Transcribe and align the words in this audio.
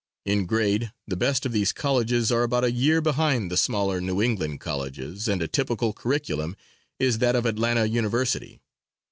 In 0.25 0.47
grade 0.47 0.91
the 1.07 1.15
best 1.15 1.45
of 1.45 1.51
these 1.51 1.71
colleges 1.71 2.31
are 2.31 2.41
about 2.41 2.63
a 2.63 2.71
year 2.71 3.01
behind 3.01 3.51
the 3.51 3.55
smaller 3.55 4.01
New 4.01 4.19
England 4.19 4.59
colleges 4.59 5.27
and 5.27 5.43
a 5.43 5.47
typical 5.47 5.93
curriculum 5.93 6.55
is 6.97 7.19
that 7.19 7.35
of 7.35 7.45
Atlanta 7.45 7.85
University. 7.87 8.59